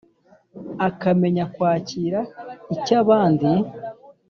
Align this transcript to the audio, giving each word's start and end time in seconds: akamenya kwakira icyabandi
akamenya 0.87 1.43
kwakira 1.53 2.19
icyabandi 2.75 3.51